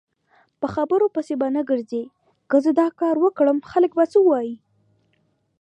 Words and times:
په 0.59 0.67
خبرو 0.73 1.05
پسې 1.15 1.33
به 1.41 1.47
نه 1.55 1.61
ګرځی 1.69 2.03
که 2.49 2.57
زه 2.63 2.71
داکاروکړم 2.81 3.57
خلک 3.69 3.91
به 3.97 4.05
څه 4.11 4.19
وایي؟ 4.27 4.55